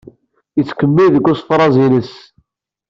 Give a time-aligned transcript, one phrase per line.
[0.57, 2.13] Yettkemmil deg usefreẓ-ines.